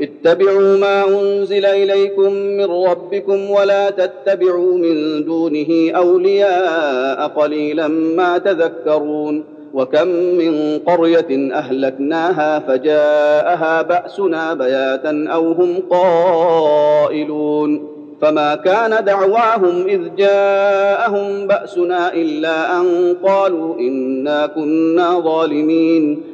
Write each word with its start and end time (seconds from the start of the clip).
اتبعوا 0.00 0.76
ما 0.76 1.04
أنزل 1.08 1.66
إليكم 1.66 2.32
من 2.32 2.64
ربكم 2.64 3.50
ولا 3.50 3.90
تتبعوا 3.90 4.78
من 4.78 5.24
دونه 5.24 5.90
أولياء 5.96 7.28
قليلا 7.28 7.88
ما 7.88 8.38
تذكرون 8.38 9.44
وكم 9.74 10.08
من 10.08 10.78
قرية 10.78 11.52
أهلكناها 11.54 12.58
فجاءها 12.58 13.82
بأسنا 13.82 14.54
بياتا 14.54 15.26
أو 15.28 15.52
هم 15.52 15.82
قائلون 15.90 17.88
فما 18.22 18.54
كان 18.54 19.04
دعواهم 19.04 19.86
إذ 19.86 20.00
جاءهم 20.16 21.46
بأسنا 21.46 22.14
إلا 22.14 22.80
أن 22.80 23.16
قالوا 23.24 23.78
إنا 23.78 24.46
كنا 24.46 25.20
ظالمين 25.20 26.33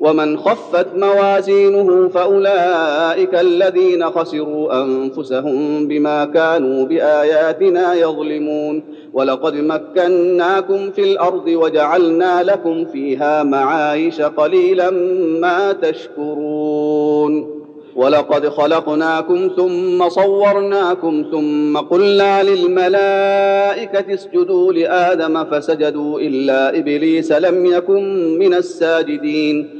ومن 0.00 0.38
خفت 0.38 0.86
موازينه 0.96 2.08
فأولئك 2.08 3.34
الذين 3.34 4.04
خسروا 4.04 4.82
أنفسهم 4.82 5.88
بما 5.88 6.24
كانوا 6.24 6.86
بآياتنا 6.86 7.94
يظلمون. 7.94 8.82
ولقد 9.12 9.54
مكناكم 9.54 10.90
في 10.90 11.12
الأرض 11.12 11.46
وجعلنا 11.46 12.42
لكم 12.42 12.84
فيها 12.84 13.42
معايش 13.42 14.20
قليلا 14.20 14.90
ما 15.40 15.72
تشكرون. 15.72 17.60
ولقد 17.96 18.48
خلقناكم 18.48 19.50
ثم 19.56 20.08
صورناكم 20.08 21.24
ثم 21.30 21.76
قلنا 21.76 22.42
للملائكة 22.42 24.14
اسجدوا 24.14 24.72
لآدم 24.72 25.44
فسجدوا 25.44 26.20
إلا 26.20 26.78
إبليس 26.78 27.32
لم 27.32 27.66
يكن 27.66 28.38
من 28.38 28.54
الساجدين. 28.54 29.79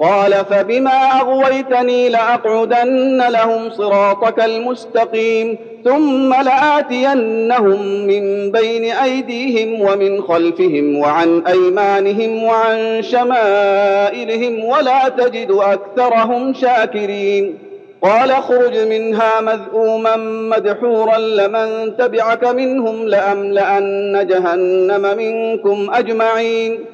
قال 0.00 0.32
فبما 0.32 1.20
أغويتني 1.20 2.08
لأقعدن 2.08 3.22
لهم 3.28 3.70
صراطك 3.70 4.44
المستقيم 4.44 5.58
ثم 5.84 6.34
لآتينهم 6.34 8.06
من 8.06 8.52
بين 8.52 8.84
أيديهم 8.84 9.80
ومن 9.80 10.22
خلفهم 10.22 10.98
وعن 10.98 11.42
أيمانهم 11.46 12.44
وعن 12.44 13.02
شمائلهم 13.02 14.64
ولا 14.64 15.08
تجد 15.08 15.50
أكثرهم 15.50 16.54
شاكرين. 16.54 17.58
قال 18.02 18.30
اخرج 18.30 18.78
منها 18.78 19.40
مذءوما 19.40 20.16
مدحورا 20.56 21.18
لمن 21.18 21.96
تبعك 21.96 22.44
منهم 22.44 23.08
لأملأن 23.08 24.26
جهنم 24.26 25.16
منكم 25.16 25.90
أجمعين. 25.94 26.93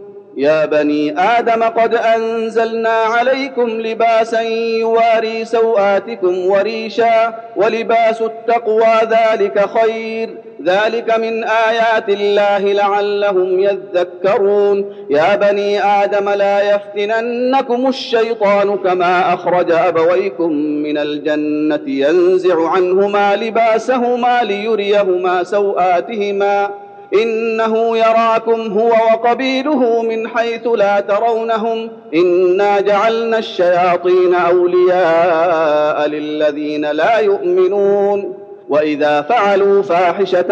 يا 0.37 0.65
بني 0.65 1.19
آدم 1.19 1.63
قد 1.63 1.95
أنزلنا 1.95 2.89
عليكم 2.89 3.69
لباسا 3.69 4.41
يواري 4.41 5.45
سوآتكم 5.45 6.45
وريشا 6.45 7.33
ولباس 7.55 8.21
التقوى 8.21 8.93
ذلك 9.03 9.65
خير. 9.69 10.37
ذلك 10.65 11.17
من 11.19 11.43
آيات 11.43 12.09
الله 12.09 12.59
لعلهم 12.59 13.59
يذكرون. 13.59 15.05
يا 15.09 15.35
بني 15.35 15.83
آدم 15.83 16.29
لا 16.29 16.75
يفتننكم 16.75 17.87
الشيطان 17.87 18.77
كما 18.77 19.33
أخرج 19.33 19.71
أبويكم 19.71 20.51
من 20.53 20.97
الجنة 20.97 21.81
ينزع 21.87 22.69
عنهما 22.69 23.35
لباسهما 23.35 24.43
ليريهما 24.43 25.43
سوآتهما. 25.43 26.69
إنه 27.13 27.97
يراكم 27.97 28.79
هو 28.79 28.89
وقبيله 28.89 30.01
من 30.01 30.27
حيث 30.27 30.67
لا 30.67 30.99
ترونهم 30.99 31.89
إنا 32.13 32.79
جعلنا 32.79 33.37
الشياطين 33.37 34.33
أولياء 34.35 36.07
للذين 36.07 36.85
لا 36.91 37.17
يؤمنون 37.17 38.33
وإذا 38.69 39.21
فعلوا 39.21 39.81
فاحشة 39.83 40.45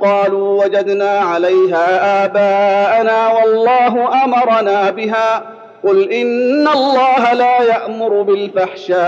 قالوا 0.00 0.64
وجدنا 0.64 1.10
عليها 1.10 2.24
آباءنا 2.24 3.28
والله 3.32 4.24
أمرنا 4.24 4.90
بها 4.90 5.42
قل 5.84 6.12
إن 6.12 6.68
الله 6.68 7.32
لا 7.32 7.62
يأمر 7.62 8.22
بالفحشاء 8.22 9.00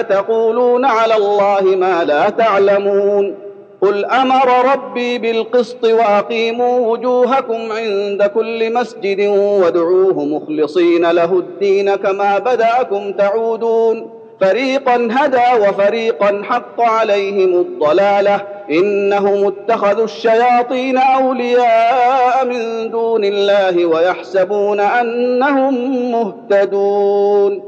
أتقولون 0.00 0.84
على 0.84 1.16
الله 1.16 1.60
ما 1.62 2.04
لا 2.04 2.30
تعلمون 2.30 3.47
قل 3.82 4.04
أمر 4.04 4.72
ربي 4.72 5.18
بالقسط 5.18 5.84
واقيموا 5.84 6.92
وجوهكم 6.92 7.72
عند 7.72 8.22
كل 8.22 8.74
مسجد 8.74 9.20
وادعوه 9.28 10.24
مخلصين 10.24 11.10
له 11.10 11.38
الدين 11.38 11.94
كما 11.94 12.38
بداكم 12.38 13.12
تعودون 13.12 14.10
فريقا 14.40 15.08
هدى 15.10 15.68
وفريقا 15.68 16.42
حق 16.44 16.80
عليهم 16.80 17.60
الضلاله 17.60 18.40
انهم 18.70 19.46
اتخذوا 19.46 20.04
الشياطين 20.04 20.98
اولياء 20.98 22.44
من 22.46 22.90
دون 22.90 23.24
الله 23.24 23.86
ويحسبون 23.86 24.80
انهم 24.80 26.12
مهتدون 26.12 27.67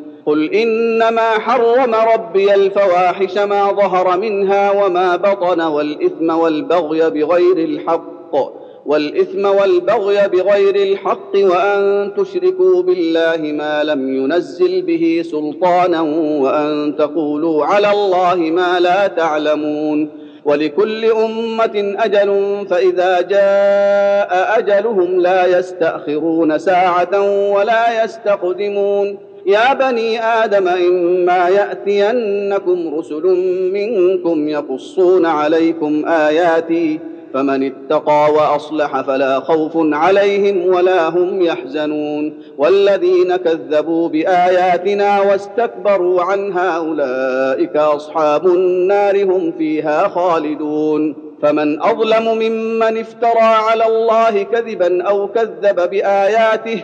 قل 0.25 0.53
انما 0.53 1.31
حرم 1.39 1.95
ربي 1.95 2.55
الفواحش 2.55 3.37
ما 3.37 3.71
ظهر 3.71 4.17
منها 4.17 4.85
وما 4.85 5.15
بطن 5.15 5.61
والاثم 5.61 6.29
والبغي 6.29 7.09
بغير 7.09 7.57
الحق 7.57 8.35
والاثم 8.85 9.45
والبغي 9.45 10.27
بغير 10.27 10.75
الحق 10.75 11.35
وان 11.35 12.11
تشركوا 12.17 12.83
بالله 12.83 13.51
ما 13.51 13.83
لم 13.83 14.15
ينزل 14.15 14.81
به 14.81 15.21
سلطانا 15.25 16.01
وان 16.41 16.95
تقولوا 16.97 17.65
على 17.65 17.91
الله 17.91 18.35
ما 18.35 18.79
لا 18.79 19.07
تعلمون 19.07 20.09
ولكل 20.45 21.05
امه 21.05 21.95
أجل 21.99 22.61
فاذا 22.69 23.21
جاء 23.21 24.59
اجلهم 24.59 25.19
لا 25.19 25.59
يستاخرون 25.59 26.57
ساعه 26.57 27.49
ولا 27.51 28.03
يستقدمون 28.03 29.30
يا 29.45 29.73
بني 29.73 30.23
آدم 30.23 30.67
إما 30.67 31.49
يأتينكم 31.49 32.95
رسل 32.95 33.23
منكم 33.73 34.49
يقصون 34.49 35.25
عليكم 35.25 36.05
آياتي 36.05 36.99
فمن 37.33 37.63
اتقى 37.63 38.33
وأصلح 38.33 39.01
فلا 39.01 39.39
خوف 39.39 39.71
عليهم 39.75 40.73
ولا 40.73 41.09
هم 41.09 41.41
يحزنون 41.41 42.33
والذين 42.57 43.35
كذبوا 43.35 44.09
بآياتنا 44.09 45.21
واستكبروا 45.21 46.21
عنها 46.21 46.77
أولئك 46.77 47.75
أصحاب 47.75 48.47
النار 48.47 49.23
هم 49.23 49.53
فيها 49.57 50.07
خالدون 50.07 51.15
فمن 51.41 51.81
أظلم 51.81 52.37
ممن 52.37 52.97
افترى 52.97 53.41
على 53.41 53.85
الله 53.85 54.43
كذبا 54.43 55.03
أو 55.03 55.27
كذب 55.27 55.89
بآياته 55.89 56.83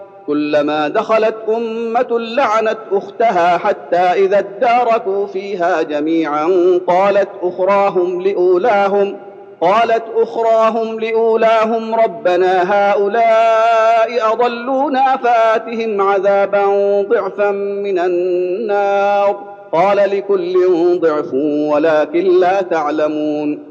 كلما 0.27 0.87
دخلت 0.87 1.35
أمة 1.49 2.19
لعنت 2.19 2.77
أختها 2.91 3.57
حتى 3.57 3.97
إذا 3.97 4.39
اداركوا 4.39 5.27
فيها 5.27 5.81
جميعا 5.81 6.47
قالت 6.87 7.29
أخراهم 7.41 8.21
لأولاهم 8.21 9.17
قالت 9.61 10.03
أخراهم 10.15 10.99
لأولاهم 10.99 11.95
ربنا 11.95 12.73
هؤلاء 12.73 14.33
أضلونا 14.33 15.17
فآتهم 15.17 16.01
عذابا 16.01 16.65
ضعفا 17.09 17.51
من 17.51 17.99
النار 17.99 19.51
قال 19.71 19.97
لكل 19.97 20.53
ضعف 20.99 21.33
ولكن 21.73 22.39
لا 22.39 22.61
تعلمون. 22.61 23.70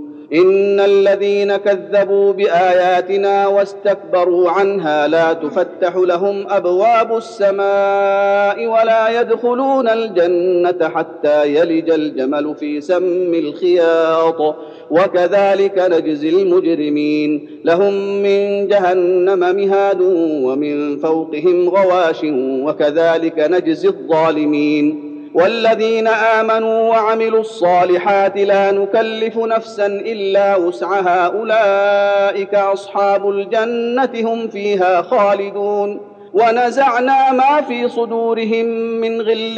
ان 0.33 0.79
الذين 0.79 1.55
كذبوا 1.55 2.33
باياتنا 2.33 3.47
واستكبروا 3.47 4.49
عنها 4.49 5.07
لا 5.07 5.33
تفتح 5.33 5.95
لهم 5.95 6.45
ابواب 6.49 7.17
السماء 7.17 8.67
ولا 8.67 9.21
يدخلون 9.21 9.87
الجنه 9.89 10.89
حتى 10.89 11.55
يلج 11.55 11.89
الجمل 11.89 12.55
في 12.55 12.81
سم 12.81 13.33
الخياط 13.33 14.55
وكذلك 14.91 15.77
نجزي 15.77 16.29
المجرمين 16.29 17.49
لهم 17.63 18.23
من 18.23 18.67
جهنم 18.67 19.39
مهاد 19.55 20.01
ومن 20.43 20.97
فوقهم 20.97 21.69
غواش 21.69 22.21
وكذلك 22.65 23.39
نجزي 23.39 23.87
الظالمين 23.87 25.10
والذين 25.33 26.07
آمنوا 26.07 26.89
وعملوا 26.89 27.39
الصالحات 27.39 28.37
لا 28.37 28.71
نكلف 28.71 29.37
نفسا 29.37 29.85
إلا 29.85 30.55
وسعها. 30.55 31.27
أولئك 31.27 32.55
أصحاب 32.55 33.29
الجنة 33.29 34.11
هم 34.15 34.47
فيها 34.47 35.01
خالدون. 35.01 35.99
ونزعنا 36.33 37.31
ما 37.31 37.61
في 37.61 37.89
صدورهم 37.89 38.65
من 39.01 39.21
غل 39.21 39.57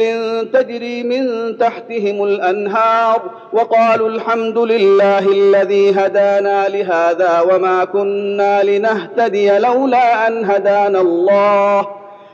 تجري 0.52 1.02
من 1.02 1.58
تحتهم 1.58 2.24
الأنهار. 2.24 3.22
وقالوا 3.52 4.08
الحمد 4.08 4.58
لله 4.58 5.18
الذي 5.18 5.90
هدانا 5.90 6.68
لهذا 6.68 7.40
وما 7.40 7.84
كنا 7.84 8.62
لنهتدي 8.62 9.58
لولا 9.58 10.26
أن 10.26 10.44
هدانا 10.44 11.00
الله. 11.00 12.03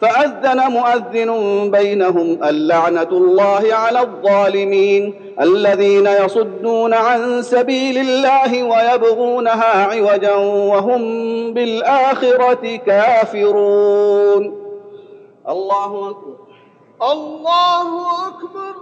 فأذن 0.00 0.70
مؤذن 0.70 1.30
بينهم 1.70 2.44
اللعنة 2.44 3.08
الله 3.12 3.62
على 3.70 4.00
الظالمين 4.00 5.34
الذين 5.40 6.06
يصدون 6.06 6.94
عن 6.94 7.42
سبيل 7.42 7.98
الله 7.98 8.62
ويبغونها 8.62 9.82
عوجا 9.94 10.34
وهم 10.34 11.02
بالآخرة 11.54 12.76
كافرون. 12.76 14.54
الله 15.48 16.10
أكبر. 16.10 16.36
الله 17.02 18.26
أكبر. 18.28 18.74